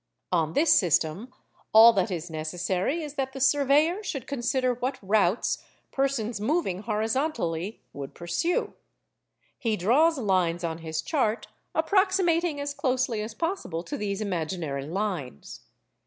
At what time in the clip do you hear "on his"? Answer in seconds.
10.63-11.03